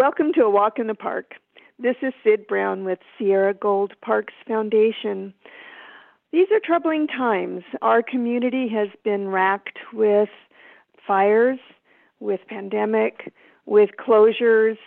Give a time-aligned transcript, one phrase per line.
[0.00, 1.34] Welcome to A Walk in the Park.
[1.78, 5.34] This is Sid Brown with Sierra Gold Parks Foundation.
[6.32, 7.64] These are troubling times.
[7.82, 10.30] Our community has been racked with
[11.06, 11.58] fires,
[12.18, 13.30] with pandemic,
[13.66, 14.78] with closures,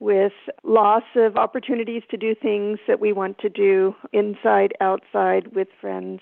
[0.00, 0.34] with
[0.64, 6.20] loss of opportunities to do things that we want to do inside, outside, with friends.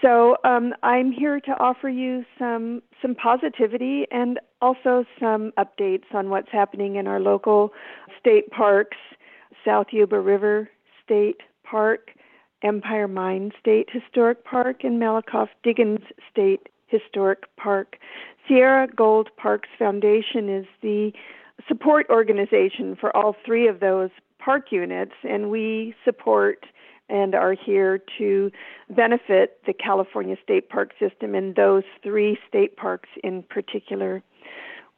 [0.00, 6.30] So um, I'm here to offer you some some positivity and also some updates on
[6.30, 7.72] what's happening in our local
[8.18, 8.96] state parks,
[9.64, 10.68] South Yuba River
[11.04, 12.10] State Park,
[12.62, 17.96] Empire Mine State Historic Park, and Malakoff Diggins State Historic Park.
[18.46, 21.12] Sierra Gold Parks Foundation is the
[21.68, 26.66] support organization for all three of those park units, and we support
[27.08, 28.50] and are here to
[28.88, 34.22] benefit the California State Park system and those three state parks in particular.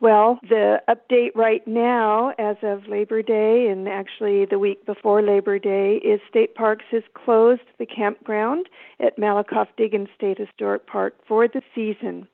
[0.02, 5.60] Well, the update right now, as of Labor Day, and actually the week before Labor
[5.60, 11.46] Day, is State Parks has closed the campground at Malakoff Diggins State Historic Park for
[11.46, 12.26] the season.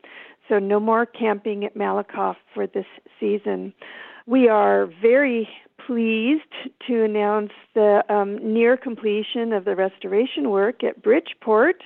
[0.48, 2.86] So, no more camping at Malakoff for this
[3.20, 3.74] season.
[4.24, 5.46] We are very
[5.86, 6.42] pleased
[6.86, 11.82] to announce the um, near completion of the restoration work at Bridgeport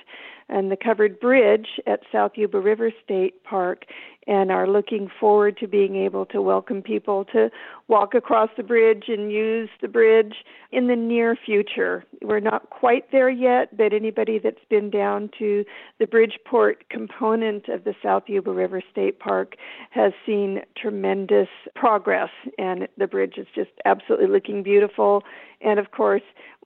[0.49, 3.85] and the covered bridge at South Yuba River State Park
[4.27, 7.49] and are looking forward to being able to welcome people to
[7.87, 10.35] walk across the bridge and use the bridge
[10.71, 12.05] in the near future.
[12.21, 15.65] We're not quite there yet, but anybody that's been down to
[15.99, 19.55] the Bridgeport component of the South Yuba River State Park
[19.91, 25.23] has seen tremendous progress, and the bridge is just absolutely looking beautiful.
[25.61, 26.21] And of course,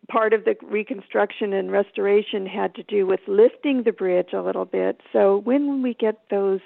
[0.10, 4.66] part of the reconstruction and restoration had to do with lifting the bridge a little
[4.66, 5.02] bit.
[5.12, 6.62] So when we get those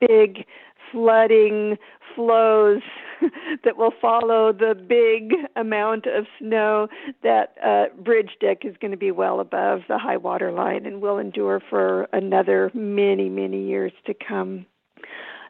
[0.00, 0.44] big
[0.90, 1.78] flooding
[2.14, 2.82] flows
[3.64, 6.88] that will follow the big amount of snow,
[7.22, 11.00] that uh, bridge deck is going to be well above the high water line and
[11.00, 14.66] will endure for another many, many years to come.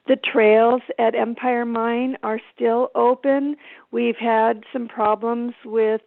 [0.09, 3.57] The trails at Empire Mine are still open.
[3.93, 6.01] We've had some problems with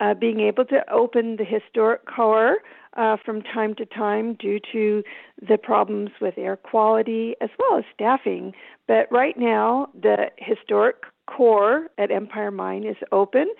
[0.00, 2.58] uh, being able to open the historic core
[2.96, 5.02] uh, from time to time due to
[5.46, 8.52] the problems with air quality as well as staffing.
[8.86, 10.96] But right now, the historic
[11.26, 13.52] core at Empire Mine is open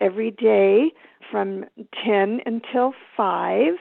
[0.00, 0.92] every day
[1.30, 1.64] from
[2.04, 3.74] 10 until 5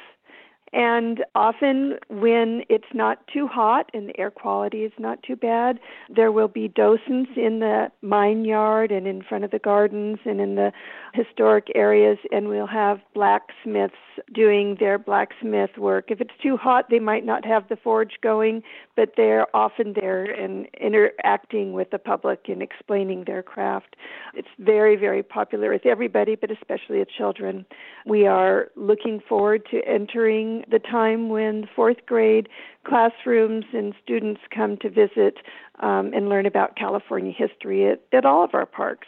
[0.75, 5.79] and often, when it's not too hot and the air quality is not too bad,
[6.13, 10.41] there will be docents in the mine yard and in front of the gardens and
[10.41, 10.73] in the
[11.13, 13.95] historic areas, and we'll have blacksmiths
[14.33, 16.11] doing their blacksmith work.
[16.11, 18.61] If it's too hot, they might not have the forge going,
[18.97, 23.95] but they're often there and interacting with the public and explaining their craft.
[24.33, 27.65] It's very, very popular with everybody, but especially with children.
[28.05, 32.49] We are looking forward to entering the time when fourth grade
[32.85, 35.37] classrooms and students come to visit
[35.79, 39.07] um, and learn about California history at, at all of our parks.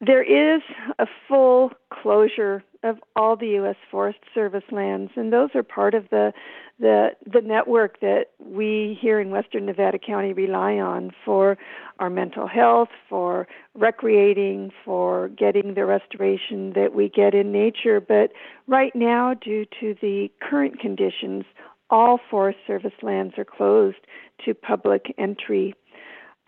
[0.00, 0.62] There is
[1.00, 3.74] a full closure of all the U.S.
[3.90, 6.32] Forest Service lands, and those are part of the
[6.78, 11.58] the the network that we here in Western Nevada County rely on for
[11.98, 18.00] our mental health, for recreating, for getting the restoration that we get in nature.
[18.00, 18.30] But
[18.68, 21.44] right now, due to the current conditions,
[21.90, 24.06] all Forest Service lands are closed
[24.44, 25.74] to public entry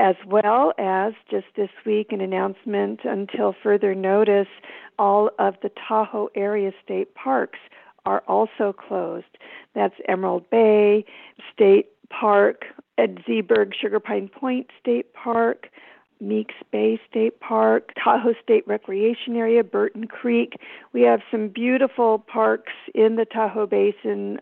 [0.00, 4.49] as well as just this week an announcement until further notice
[4.99, 7.59] all of the Tahoe area state parks
[8.06, 9.37] are also closed.
[9.75, 11.05] That's Emerald Bay
[11.53, 12.65] State Park,
[12.97, 15.69] Ed Z'berg Sugar Pine Point State Park,
[16.19, 20.55] Meeks Bay State Park, Tahoe State Recreation Area, Burton Creek.
[20.94, 24.39] We have some beautiful parks in the Tahoe Basin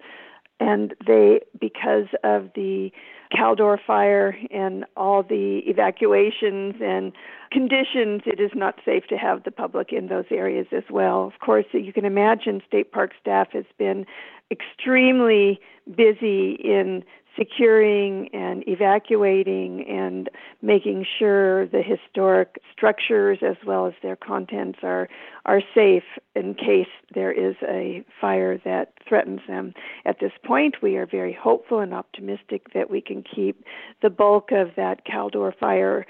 [0.60, 2.92] and they because of the
[3.33, 7.12] Caldor fire and all the evacuations and
[7.50, 11.27] conditions, it is not safe to have the public in those areas as well.
[11.27, 14.07] Of course, you can imagine state park staff has been
[14.51, 15.60] extremely
[15.95, 17.04] busy in
[17.38, 20.28] securing and evacuating and
[20.60, 25.08] making sure the historic structures as well as their contents are
[25.46, 26.02] are safe
[26.34, 29.72] in case there is a fire that threatens them.
[30.04, 33.64] At this point, we are very hopeful and optimistic that we can keep
[34.02, 36.04] the bulk of that Caldor fire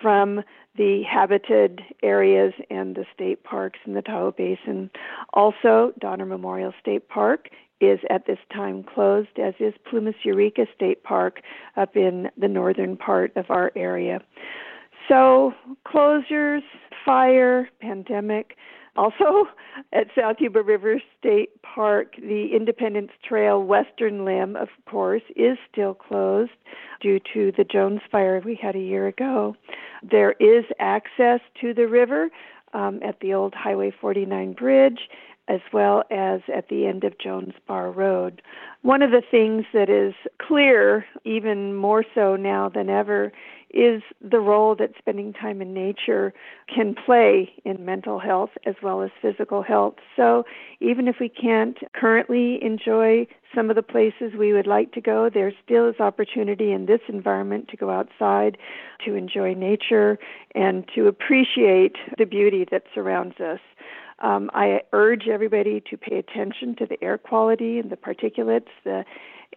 [0.00, 0.42] from
[0.76, 4.90] the habited areas and the state parks in the Tahoe Basin.
[5.34, 7.48] Also, Donner Memorial State Park
[7.82, 11.40] is at this time closed, as is Plumas Eureka State Park
[11.76, 14.20] up in the northern part of our area.
[15.08, 15.52] So,
[15.86, 16.62] closures,
[17.04, 18.56] fire, pandemic.
[18.96, 19.48] Also,
[19.92, 25.94] at South Yuba River State Park, the Independence Trail western limb, of course, is still
[25.94, 26.52] closed
[27.00, 29.56] due to the Jones fire we had a year ago.
[30.02, 32.30] There is access to the river
[32.74, 35.08] um, at the old Highway 49 bridge
[35.52, 38.40] as well as at the end of Jones Bar Road.
[38.80, 43.32] One of the things that is clear, even more so now than ever,
[43.74, 46.32] is the role that spending time in nature
[46.74, 49.94] can play in mental health as well as physical health.
[50.16, 50.44] So,
[50.80, 55.30] even if we can't currently enjoy some of the places we would like to go,
[55.32, 58.56] there still is opportunity in this environment to go outside,
[59.04, 60.18] to enjoy nature,
[60.54, 63.60] and to appreciate the beauty that surrounds us.
[64.22, 68.68] Um, I urge everybody to pay attention to the air quality and the particulates.
[68.84, 69.04] The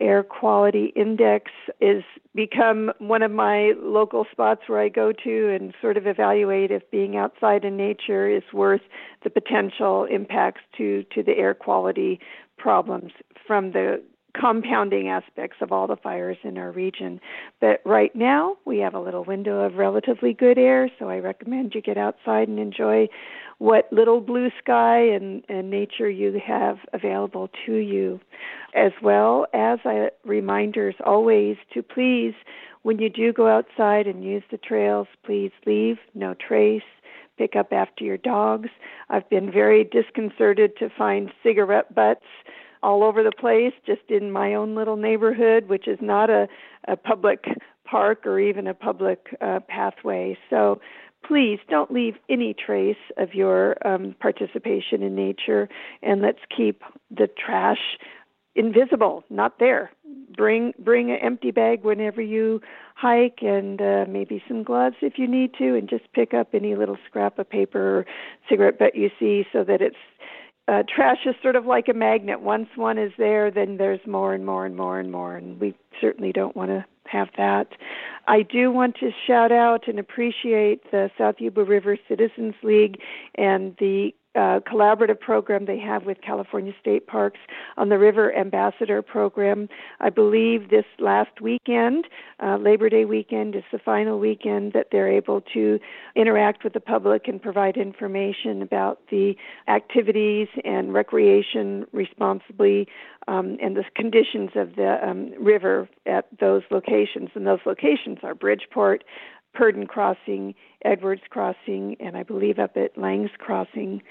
[0.02, 2.04] air quality index is
[2.34, 6.90] become one of my local spots where I go to and sort of evaluate if
[6.92, 8.82] being outside in nature is worth
[9.24, 12.20] the potential impacts to to the air quality
[12.58, 13.12] problems
[13.48, 14.02] from the
[14.40, 17.22] compounding aspects of all the fires in our region.
[17.62, 21.74] But right now, we have a little window of relatively good air, so I recommend
[21.74, 23.08] you get outside and enjoy
[23.58, 28.20] what little blue sky and, and nature you have available to you,
[28.74, 32.34] as well as uh, reminders always to please,
[32.84, 36.84] when you do go outside and use the trails, please leave no trace
[37.38, 38.70] pick up after your dogs.
[39.10, 42.26] I've been very disconcerted to find cigarette butts
[42.84, 46.48] all over the place, just in my own little neighborhood, which is not a,
[46.88, 47.46] a public
[47.84, 50.38] park or even a public uh, pathway.
[50.50, 50.80] So
[51.28, 55.68] please don't leave any trace of your um, participation in nature,
[56.02, 57.98] and let's keep the trash
[58.56, 59.92] invisible, not there.
[60.36, 62.62] Bring bring an empty bag whenever you
[62.96, 66.76] hike, and uh, maybe some gloves if you need to, and just pick up any
[66.76, 68.06] little scrap of paper or
[68.50, 69.96] cigarette butt you see, so that it's
[70.68, 72.42] uh, trash is sort of like a magnet.
[72.42, 75.76] Once one is there, then there's more and more and more and more, and we
[76.02, 77.68] certainly don't want to have that.
[78.28, 83.00] I do want to shout out and appreciate the South Yuba River Citizens League
[83.36, 87.40] and the uh, collaborative program they have with California State Parks
[87.78, 89.70] on the River Ambassador program.
[90.00, 92.08] I believe this last weekend,
[92.44, 95.80] uh, Labor Day weekend, is the final weekend that they're able to
[96.16, 99.36] interact with the public and provide information about the
[99.68, 102.88] activities and recreation responsibly
[103.28, 107.30] um, and the conditions of the um, river at those locations.
[107.34, 109.04] And those locations are Bridgeport,
[109.56, 110.54] Purdon Crossing,
[110.84, 114.02] Edwards Crossing, and I believe up at Langs Crossing.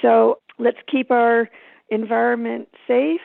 [0.00, 1.48] So let's keep our
[1.90, 3.20] environment safe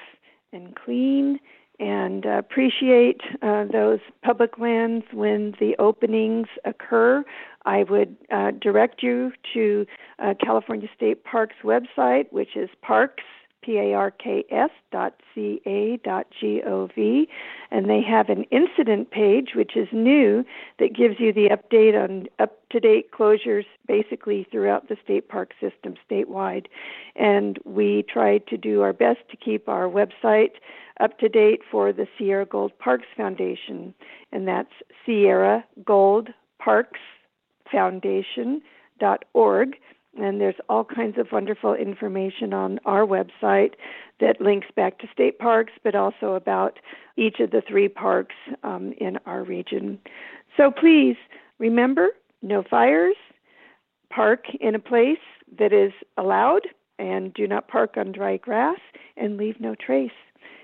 [0.51, 1.39] and clean
[1.79, 7.23] and appreciate uh, those public lands when the openings occur.
[7.65, 9.85] I would uh, direct you to
[10.19, 13.23] uh, California State Parks website, which is parks
[13.63, 17.27] P-A-R-K-S dot C-A dot G-O-V.
[17.71, 20.45] And they have an incident page, which is new,
[20.79, 26.67] that gives you the update on up-to-date closures basically throughout the state park system statewide.
[27.15, 30.55] And we try to do our best to keep our website
[30.99, 33.93] up to date for the Sierra Gold Parks Foundation.
[34.31, 34.73] And that's
[35.05, 36.99] Sierra Gold Parks
[37.71, 38.61] Foundation
[38.99, 39.75] dot org
[40.17, 43.73] and there's all kinds of wonderful information on our website
[44.19, 46.79] that links back to state parks, but also about
[47.17, 49.99] each of the three parks um, in our region.
[50.55, 51.15] So please
[51.59, 52.09] remember
[52.41, 53.15] no fires,
[54.09, 55.17] park in a place
[55.57, 56.67] that is allowed,
[56.99, 58.79] and do not park on dry grass,
[59.17, 60.11] and leave no trace.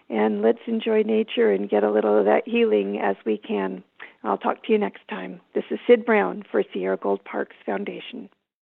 [0.09, 3.83] And let's enjoy nature and get a little of that healing as we can.
[4.23, 5.39] I'll talk to you next time.
[5.53, 8.29] This is Sid Brown for Sierra Gold Parks Foundation.